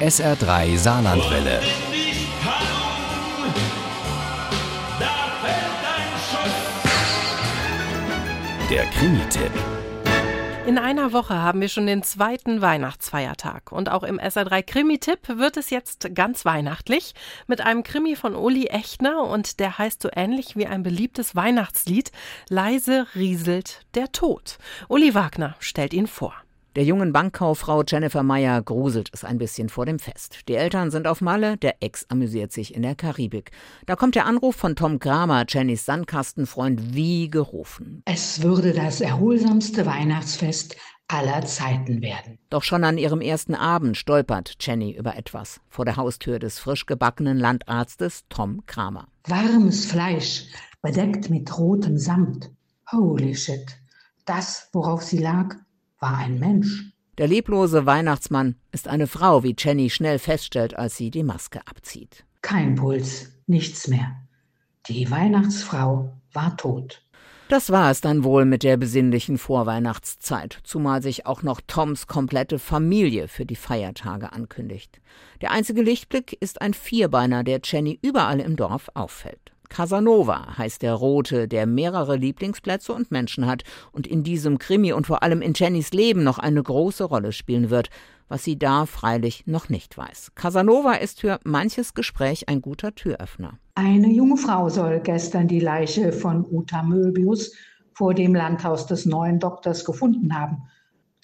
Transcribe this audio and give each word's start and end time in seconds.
SR3 0.00 0.76
Saarlandwelle. 0.76 1.60
Der 8.68 8.84
Krimi-Tipp. 8.86 9.52
In 10.66 10.78
einer 10.78 11.12
Woche 11.12 11.34
haben 11.34 11.60
wir 11.60 11.68
schon 11.68 11.86
den 11.86 12.02
zweiten 12.02 12.60
Weihnachtsfeiertag. 12.60 13.70
Und 13.70 13.88
auch 13.88 14.02
im 14.02 14.18
SR3 14.18 14.64
Krimi-Tipp 14.64 15.28
wird 15.38 15.56
es 15.56 15.70
jetzt 15.70 16.12
ganz 16.12 16.44
weihnachtlich 16.44 17.14
mit 17.46 17.60
einem 17.60 17.84
Krimi 17.84 18.16
von 18.16 18.34
Uli 18.34 18.66
Echner 18.66 19.22
und 19.22 19.60
der 19.60 19.78
heißt 19.78 20.02
so 20.02 20.08
ähnlich 20.12 20.56
wie 20.56 20.66
ein 20.66 20.82
beliebtes 20.82 21.36
Weihnachtslied. 21.36 22.10
Leise 22.48 23.06
rieselt 23.14 23.86
der 23.94 24.10
Tod. 24.10 24.58
Uli 24.88 25.14
Wagner 25.14 25.54
stellt 25.60 25.94
ihn 25.94 26.08
vor. 26.08 26.34
Der 26.76 26.82
jungen 26.82 27.12
Bankkauffrau 27.12 27.84
Jennifer 27.86 28.24
Meyer 28.24 28.60
gruselt 28.60 29.08
es 29.12 29.22
ein 29.22 29.38
bisschen 29.38 29.68
vor 29.68 29.86
dem 29.86 30.00
Fest. 30.00 30.40
Die 30.48 30.56
Eltern 30.56 30.90
sind 30.90 31.06
auf 31.06 31.20
Malle, 31.20 31.56
der 31.56 31.76
Ex 31.80 32.04
amüsiert 32.08 32.50
sich 32.50 32.74
in 32.74 32.82
der 32.82 32.96
Karibik. 32.96 33.52
Da 33.86 33.94
kommt 33.94 34.16
der 34.16 34.26
Anruf 34.26 34.56
von 34.56 34.74
Tom 34.74 34.98
Kramer, 34.98 35.44
Jennys 35.48 35.84
Sandkastenfreund, 35.84 36.92
wie 36.92 37.30
gerufen. 37.30 38.02
Es 38.06 38.42
würde 38.42 38.72
das 38.72 39.00
erholsamste 39.00 39.86
Weihnachtsfest 39.86 40.74
aller 41.06 41.46
Zeiten 41.46 42.02
werden. 42.02 42.40
Doch 42.50 42.64
schon 42.64 42.82
an 42.82 42.98
ihrem 42.98 43.20
ersten 43.20 43.54
Abend 43.54 43.96
stolpert 43.96 44.56
Jenny 44.58 44.96
über 44.96 45.16
etwas 45.16 45.60
vor 45.68 45.84
der 45.84 45.94
Haustür 45.94 46.40
des 46.40 46.58
frisch 46.58 46.86
gebackenen 46.86 47.38
Landarztes 47.38 48.24
Tom 48.30 48.66
Kramer. 48.66 49.06
Warmes 49.28 49.86
Fleisch, 49.86 50.46
bedeckt 50.82 51.30
mit 51.30 51.56
rotem 51.56 51.98
Samt. 51.98 52.50
Holy 52.90 53.36
shit. 53.36 53.78
Das, 54.24 54.70
worauf 54.72 55.02
sie 55.02 55.18
lag, 55.18 55.54
war 56.04 56.18
ein 56.18 56.38
Mensch. 56.38 56.92
Der 57.16 57.28
leblose 57.28 57.86
Weihnachtsmann 57.86 58.56
ist 58.72 58.88
eine 58.88 59.06
Frau, 59.06 59.42
wie 59.42 59.54
Jenny 59.56 59.88
schnell 59.88 60.18
feststellt, 60.18 60.76
als 60.76 60.98
sie 60.98 61.10
die 61.10 61.22
Maske 61.22 61.60
abzieht. 61.66 62.26
Kein 62.42 62.74
Puls, 62.74 63.32
nichts 63.46 63.88
mehr. 63.88 64.14
Die 64.86 65.10
Weihnachtsfrau 65.10 66.12
war 66.34 66.56
tot. 66.58 67.00
Das 67.48 67.70
war 67.70 67.90
es 67.90 68.02
dann 68.02 68.22
wohl 68.22 68.44
mit 68.44 68.62
der 68.64 68.76
besinnlichen 68.76 69.38
Vorweihnachtszeit, 69.38 70.58
zumal 70.64 71.02
sich 71.02 71.24
auch 71.24 71.42
noch 71.42 71.62
Toms 71.66 72.06
komplette 72.06 72.58
Familie 72.58 73.26
für 73.26 73.46
die 73.46 73.56
Feiertage 73.56 74.30
ankündigt. 74.32 75.00
Der 75.40 75.52
einzige 75.52 75.80
Lichtblick 75.80 76.36
ist 76.38 76.60
ein 76.60 76.74
Vierbeiner, 76.74 77.44
der 77.44 77.60
Jenny 77.64 77.98
überall 78.02 78.40
im 78.40 78.56
Dorf 78.56 78.90
auffällt. 78.92 79.53
Casanova 79.68 80.58
heißt 80.58 80.82
der 80.82 80.94
Rote, 80.94 81.48
der 81.48 81.66
mehrere 81.66 82.16
Lieblingsplätze 82.16 82.92
und 82.92 83.10
Menschen 83.10 83.46
hat 83.46 83.62
und 83.92 84.06
in 84.06 84.22
diesem 84.22 84.58
Krimi 84.58 84.92
und 84.92 85.06
vor 85.06 85.22
allem 85.22 85.42
in 85.42 85.52
Jennys 85.54 85.92
Leben 85.92 86.22
noch 86.22 86.38
eine 86.38 86.62
große 86.62 87.04
Rolle 87.04 87.32
spielen 87.32 87.70
wird, 87.70 87.90
was 88.28 88.44
sie 88.44 88.58
da 88.58 88.86
freilich 88.86 89.46
noch 89.46 89.68
nicht 89.68 89.96
weiß. 89.96 90.32
Casanova 90.34 90.94
ist 90.94 91.20
für 91.20 91.40
manches 91.44 91.94
Gespräch 91.94 92.48
ein 92.48 92.62
guter 92.62 92.94
Türöffner. 92.94 93.58
Eine 93.74 94.08
junge 94.08 94.36
Frau 94.36 94.68
soll 94.68 95.00
gestern 95.00 95.48
die 95.48 95.60
Leiche 95.60 96.12
von 96.12 96.44
Uta 96.44 96.82
Möbius 96.82 97.52
vor 97.92 98.14
dem 98.14 98.34
Landhaus 98.34 98.86
des 98.86 99.06
neuen 99.06 99.38
Doktors 99.38 99.84
gefunden 99.84 100.38
haben. 100.38 100.62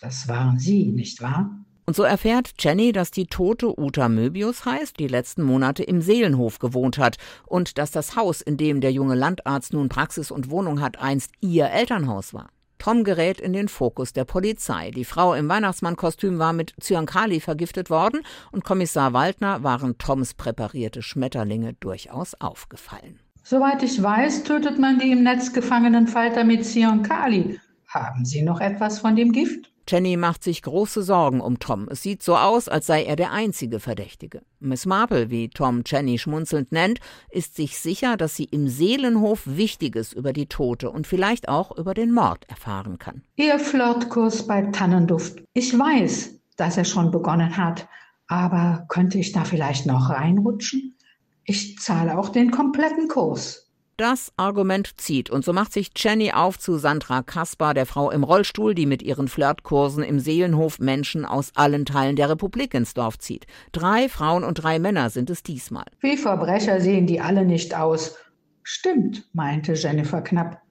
Das 0.00 0.28
waren 0.28 0.58
Sie, 0.58 0.86
nicht 0.92 1.20
wahr? 1.20 1.59
Und 1.90 1.96
so 1.96 2.04
erfährt 2.04 2.52
Jenny, 2.60 2.92
dass 2.92 3.10
die 3.10 3.26
tote 3.26 3.76
Uta 3.76 4.08
Möbius 4.08 4.64
heißt, 4.64 5.00
die 5.00 5.08
letzten 5.08 5.42
Monate 5.42 5.82
im 5.82 6.00
Seelenhof 6.02 6.60
gewohnt 6.60 6.98
hat 6.98 7.16
und 7.46 7.78
dass 7.78 7.90
das 7.90 8.14
Haus, 8.14 8.42
in 8.42 8.56
dem 8.56 8.80
der 8.80 8.92
junge 8.92 9.16
Landarzt 9.16 9.72
nun 9.72 9.88
Praxis 9.88 10.30
und 10.30 10.50
Wohnung 10.50 10.80
hat, 10.80 11.00
einst 11.00 11.32
ihr 11.40 11.68
Elternhaus 11.68 12.32
war. 12.32 12.50
Tom 12.78 13.02
gerät 13.02 13.40
in 13.40 13.52
den 13.52 13.66
Fokus 13.66 14.12
der 14.12 14.24
Polizei. 14.24 14.92
Die 14.92 15.04
Frau 15.04 15.34
im 15.34 15.48
Weihnachtsmannkostüm 15.48 16.38
war 16.38 16.52
mit 16.52 16.74
Cyankali 16.80 17.40
vergiftet 17.40 17.90
worden 17.90 18.20
und 18.52 18.62
Kommissar 18.62 19.12
Waldner 19.12 19.64
waren 19.64 19.98
Toms 19.98 20.34
präparierte 20.34 21.02
Schmetterlinge 21.02 21.72
durchaus 21.72 22.40
aufgefallen. 22.40 23.18
Soweit 23.42 23.82
ich 23.82 24.00
weiß, 24.00 24.44
tötet 24.44 24.78
man 24.78 25.00
die 25.00 25.10
im 25.10 25.24
Netz 25.24 25.52
gefangenen 25.52 26.06
Falter 26.06 26.44
mit 26.44 26.64
Cyankali. 26.64 27.58
Haben 27.88 28.24
Sie 28.24 28.42
noch 28.42 28.60
etwas 28.60 29.00
von 29.00 29.16
dem 29.16 29.32
Gift? 29.32 29.72
Jenny 29.90 30.16
macht 30.16 30.44
sich 30.44 30.62
große 30.62 31.02
Sorgen 31.02 31.40
um 31.40 31.58
Tom. 31.58 31.88
Es 31.90 32.02
sieht 32.02 32.22
so 32.22 32.36
aus, 32.36 32.68
als 32.68 32.86
sei 32.86 33.02
er 33.02 33.16
der 33.16 33.32
einzige 33.32 33.80
Verdächtige. 33.80 34.42
Miss 34.60 34.86
Marple, 34.86 35.30
wie 35.30 35.48
Tom 35.48 35.82
Jenny 35.84 36.18
schmunzelnd 36.18 36.70
nennt, 36.70 37.00
ist 37.30 37.56
sich 37.56 37.78
sicher, 37.78 38.16
dass 38.16 38.36
sie 38.36 38.44
im 38.44 38.68
Seelenhof 38.68 39.42
Wichtiges 39.46 40.12
über 40.12 40.32
die 40.32 40.46
Tote 40.46 40.90
und 40.90 41.08
vielleicht 41.08 41.48
auch 41.48 41.76
über 41.76 41.94
den 41.94 42.12
Mord 42.12 42.48
erfahren 42.48 42.98
kann. 42.98 43.22
Ihr 43.34 43.58
Flirtkurs 43.58 44.46
bei 44.46 44.62
Tannenduft. 44.62 45.42
Ich 45.54 45.76
weiß, 45.76 46.34
dass 46.56 46.76
er 46.76 46.84
schon 46.84 47.10
begonnen 47.10 47.56
hat, 47.56 47.88
aber 48.28 48.84
könnte 48.88 49.18
ich 49.18 49.32
da 49.32 49.44
vielleicht 49.44 49.86
noch 49.86 50.10
reinrutschen? 50.10 50.96
Ich 51.44 51.78
zahle 51.78 52.16
auch 52.16 52.28
den 52.28 52.52
kompletten 52.52 53.08
Kurs. 53.08 53.69
Das 54.00 54.32
Argument 54.38 54.98
zieht 54.98 55.28
und 55.28 55.44
so 55.44 55.52
macht 55.52 55.74
sich 55.74 55.90
Jenny 55.94 56.32
auf 56.32 56.58
zu 56.58 56.78
Sandra 56.78 57.22
Kaspar, 57.22 57.74
der 57.74 57.84
Frau 57.84 58.10
im 58.10 58.24
Rollstuhl, 58.24 58.74
die 58.74 58.86
mit 58.86 59.02
ihren 59.02 59.28
Flirtkursen 59.28 60.02
im 60.02 60.18
Seelenhof 60.18 60.78
Menschen 60.78 61.26
aus 61.26 61.52
allen 61.54 61.84
Teilen 61.84 62.16
der 62.16 62.30
Republik 62.30 62.72
ins 62.72 62.94
Dorf 62.94 63.18
zieht. 63.18 63.46
Drei 63.72 64.08
Frauen 64.08 64.42
und 64.42 64.54
drei 64.54 64.78
Männer 64.78 65.10
sind 65.10 65.28
es 65.28 65.42
diesmal. 65.42 65.84
Wie 66.00 66.16
Verbrecher 66.16 66.80
sehen 66.80 67.06
die 67.06 67.20
alle 67.20 67.44
nicht 67.44 67.76
aus. 67.76 68.16
Stimmt, 68.62 69.28
meinte 69.34 69.74
Jennifer 69.74 70.22
knapp. 70.22 70.62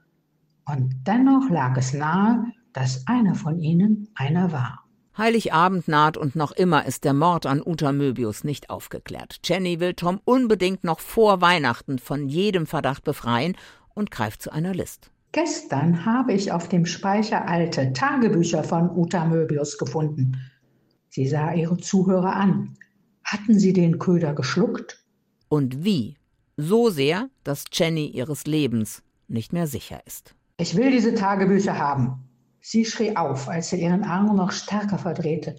Und 0.66 0.95
dennoch 1.06 1.51
lag 1.51 1.78
es 1.78 1.94
nahe, 1.94 2.45
dass 2.73 3.06
einer 3.06 3.35
von 3.35 3.59
ihnen 3.59 4.07
einer 4.16 4.51
war. 4.51 4.88
Heiligabend 5.19 5.88
naht 5.88 6.18
und 6.18 6.35
noch 6.35 6.52
immer 6.53 6.85
ist 6.85 7.03
der 7.03 7.13
Mord 7.13 7.46
an 7.46 7.62
Uta 7.63 7.91
Möbius 7.91 8.44
nicht 8.44 8.69
aufgeklärt. 8.69 9.40
Jenny 9.44 9.80
will 9.80 9.94
Tom 9.94 10.19
unbedingt 10.25 10.84
noch 10.84 11.00
vor 11.00 11.41
Weihnachten 11.41 12.00
von 12.00 12.30
jedem 12.30 12.66
Verdacht 12.66 13.03
befreien 13.03 13.56
und 13.94 14.09
greift 14.09 14.41
zu 14.41 14.52
einer 14.52 14.74
List. 14.74 15.12
Gestern 15.34 16.06
habe 16.06 16.34
ich 16.34 16.52
auf 16.52 16.69
dem 16.69 16.85
Speicher 16.85 17.47
alte 17.47 17.94
Tagebücher 17.94 18.63
von 18.63 18.90
Uta 18.90 19.25
Möbius 19.25 19.78
gefunden. 19.78 20.38
Sie 21.09 21.28
sah 21.28 21.53
ihre 21.53 21.78
Zuhörer 21.78 22.36
an. 22.36 22.78
Hatten 23.24 23.59
sie 23.59 23.74
den 23.74 24.00
Köder 24.00 24.34
geschluckt? 24.34 25.03
Und 25.50 25.84
wie? 25.84 26.16
So 26.57 26.90
sehr, 26.90 27.30
dass 27.44 27.66
Jenny 27.72 28.07
ihres 28.07 28.47
Lebens 28.47 29.03
nicht 29.28 29.53
mehr 29.53 29.68
sicher 29.68 30.01
ist. 30.07 30.34
Ich 30.57 30.75
will 30.75 30.91
diese 30.91 31.13
Tagebücher 31.13 31.78
haben. 31.78 32.28
Sie 32.61 32.85
schrie 32.85 33.15
auf, 33.15 33.47
als 33.47 33.73
er 33.73 33.79
ihren 33.79 34.03
Arm 34.03 34.35
noch 34.35 34.51
stärker 34.51 34.97
verdrehte. 34.97 35.55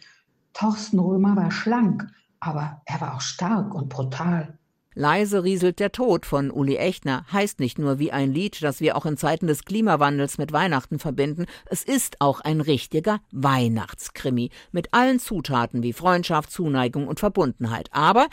Thorsten 0.53 0.99
Römer 0.99 1.37
war 1.37 1.51
schlank, 1.51 2.07
aber 2.41 2.83
er 2.85 3.01
war 3.01 3.17
auch 3.17 3.21
stark 3.21 3.75
und 3.75 3.89
brutal. 3.89 4.59
Leise 4.95 5.45
rieselt 5.45 5.79
der 5.79 5.93
Tod 5.93 6.27
von 6.27 6.51
Uli 6.51 6.77
Echner 6.77 7.25
heißt 7.33 7.61
nicht 7.61 7.79
nur 7.79 8.01
wie 8.01 8.11
ein 8.11 8.33
Lied, 8.33 8.61
das 8.63 8.81
wir 8.81 8.97
auch 8.97 9.07
in 9.07 9.17
Zeiten 9.17 9.47
des 9.47 9.65
Klimawandels 9.65 10.37
mit 10.37 10.53
Weihnachten 10.53 10.99
verbinden, 10.99 11.47
es 11.67 11.85
ist 11.85 12.21
auch 12.21 12.41
ein 12.41 12.61
richtiger 12.61 13.21
Weihnachtskrimi 13.31 14.51
mit 14.73 14.93
allen 14.93 15.21
Zutaten 15.21 15.85
wie 15.85 15.93
Freundschaft, 15.93 16.51
Zuneigung 16.51 17.07
und 17.07 17.21
Verbundenheit. 17.21 17.89
Aber 17.93 18.27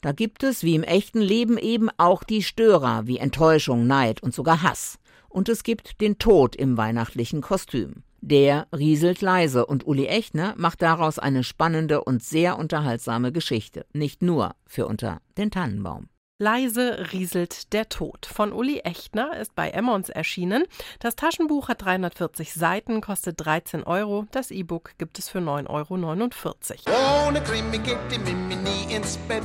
da 0.00 0.12
gibt 0.12 0.44
es 0.44 0.62
wie 0.62 0.76
im 0.76 0.84
echten 0.84 1.20
Leben 1.20 1.58
eben 1.58 1.90
auch 1.96 2.22
die 2.22 2.42
Störer 2.42 3.08
wie 3.08 3.18
Enttäuschung, 3.18 3.88
Neid 3.88 4.22
und 4.22 4.32
sogar 4.32 4.62
Hass. 4.62 5.00
Und 5.28 5.48
es 5.48 5.62
gibt 5.62 6.00
den 6.00 6.18
Tod 6.18 6.56
im 6.56 6.76
weihnachtlichen 6.76 7.40
Kostüm. 7.40 8.02
Der 8.20 8.66
rieselt 8.76 9.20
leise 9.20 9.66
und 9.66 9.86
Uli 9.86 10.06
Echner 10.06 10.54
macht 10.56 10.82
daraus 10.82 11.18
eine 11.18 11.44
spannende 11.44 12.02
und 12.02 12.22
sehr 12.22 12.58
unterhaltsame 12.58 13.30
Geschichte. 13.30 13.86
Nicht 13.92 14.22
nur 14.22 14.54
für 14.66 14.86
unter 14.86 15.20
den 15.38 15.50
Tannenbaum. 15.50 16.08
Leise 16.38 17.12
rieselt 17.12 17.72
der 17.72 17.88
Tod 17.88 18.26
von 18.26 18.52
Uli 18.52 18.80
Echtner 18.80 19.38
ist 19.38 19.54
bei 19.54 19.70
Emmons 19.70 20.10
erschienen. 20.10 20.64
Das 20.98 21.16
Taschenbuch 21.16 21.68
hat 21.68 21.82
340 21.82 22.52
Seiten, 22.52 23.00
kostet 23.00 23.42
13 23.42 23.84
Euro. 23.84 24.26
Das 24.32 24.50
E-Book 24.50 24.92
gibt 24.98 25.18
es 25.18 25.30
für 25.30 25.38
9,49 25.38 26.88
Euro. 26.88 27.28
Ohne 27.28 27.42
Krimi 27.42 27.78
geht 27.78 27.98
die 28.10 28.18
Mimi 28.18 28.56
nie 28.56 28.94
ins 28.94 29.16
Bett. 29.28 29.44